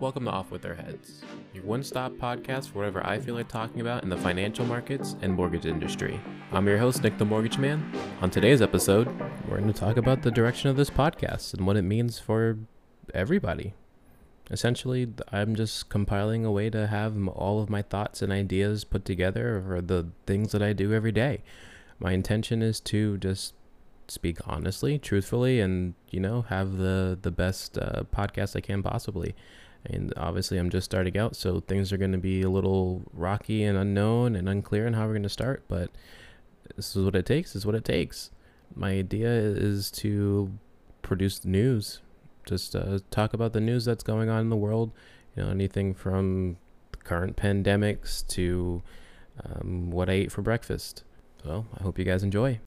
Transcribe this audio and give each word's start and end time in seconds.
Welcome 0.00 0.24
to 0.24 0.30
Off 0.30 0.50
With 0.50 0.62
Their 0.62 0.76
Heads, 0.76 1.20
your 1.52 1.62
one 1.64 1.82
stop 1.82 2.12
podcast 2.12 2.70
for 2.70 2.78
whatever 2.78 3.06
I 3.06 3.18
feel 3.18 3.34
like 3.34 3.48
talking 3.48 3.82
about 3.82 4.02
in 4.02 4.08
the 4.08 4.16
financial 4.16 4.64
markets 4.64 5.14
and 5.20 5.34
mortgage 5.34 5.66
industry. 5.66 6.18
I'm 6.52 6.66
your 6.66 6.78
host, 6.78 7.02
Nick 7.02 7.18
the 7.18 7.26
Mortgage 7.26 7.58
Man. 7.58 7.92
On 8.22 8.30
today's 8.30 8.62
episode, 8.62 9.08
we're 9.46 9.58
going 9.58 9.70
to 9.70 9.78
talk 9.78 9.98
about 9.98 10.22
the 10.22 10.30
direction 10.30 10.70
of 10.70 10.76
this 10.78 10.88
podcast 10.88 11.52
and 11.52 11.66
what 11.66 11.76
it 11.76 11.82
means 11.82 12.18
for 12.18 12.56
everybody. 13.12 13.74
Essentially, 14.50 15.06
I'm 15.30 15.54
just 15.54 15.90
compiling 15.90 16.46
a 16.46 16.50
way 16.50 16.70
to 16.70 16.86
have 16.86 17.28
all 17.28 17.60
of 17.60 17.68
my 17.68 17.82
thoughts 17.82 18.22
and 18.22 18.32
ideas 18.32 18.84
put 18.84 19.04
together 19.04 19.62
for 19.66 19.82
the 19.82 20.06
things 20.24 20.52
that 20.52 20.62
I 20.62 20.72
do 20.72 20.94
every 20.94 21.12
day. 21.12 21.42
My 21.98 22.12
intention 22.12 22.62
is 22.62 22.80
to 22.80 23.18
just 23.18 23.52
speak 24.10 24.38
honestly, 24.46 24.98
truthfully, 24.98 25.60
and 25.60 25.94
you 26.10 26.20
know 26.20 26.42
have 26.42 26.76
the 26.76 27.18
the 27.20 27.30
best 27.30 27.78
uh, 27.78 28.02
podcast 28.14 28.56
I 28.56 28.60
can 28.60 28.82
possibly. 28.82 29.34
And 29.86 30.12
obviously, 30.16 30.58
I'm 30.58 30.68
just 30.68 30.84
starting 30.84 31.16
out, 31.16 31.34
so 31.34 31.60
things 31.60 31.90
are 31.90 31.96
going 31.96 32.12
to 32.12 32.18
be 32.18 32.42
a 32.42 32.50
little 32.50 33.02
rocky 33.14 33.64
and 33.64 33.78
unknown 33.78 34.36
and 34.36 34.46
unclear 34.46 34.86
on 34.86 34.92
how 34.92 35.06
we're 35.06 35.14
going 35.14 35.22
to 35.22 35.30
start. 35.30 35.64
But 35.68 35.90
this 36.76 36.94
is 36.94 37.04
what 37.04 37.14
it 37.14 37.24
takes. 37.24 37.56
Is 37.56 37.64
what 37.64 37.74
it 37.74 37.84
takes. 37.84 38.30
My 38.74 38.90
idea 38.90 39.30
is 39.30 39.90
to 39.92 40.52
produce 41.02 41.44
news, 41.44 42.00
just 42.44 42.76
uh, 42.76 42.98
talk 43.10 43.32
about 43.32 43.52
the 43.52 43.60
news 43.60 43.84
that's 43.84 44.04
going 44.04 44.28
on 44.28 44.42
in 44.42 44.48
the 44.50 44.56
world. 44.56 44.92
You 45.34 45.44
know, 45.44 45.50
anything 45.50 45.94
from 45.94 46.58
current 47.04 47.36
pandemics 47.36 48.26
to 48.28 48.82
um, 49.44 49.90
what 49.90 50.10
I 50.10 50.14
ate 50.14 50.32
for 50.32 50.42
breakfast. 50.42 51.04
So 51.42 51.64
I 51.78 51.82
hope 51.82 51.98
you 51.98 52.04
guys 52.04 52.22
enjoy. 52.22 52.58